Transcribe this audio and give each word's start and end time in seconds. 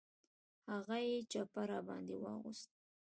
هغه 0.71 0.95
یې 1.07 1.17
چپه 1.31 1.61
را 1.69 1.79
باندې 1.87 2.15
واغوست. 2.23 2.69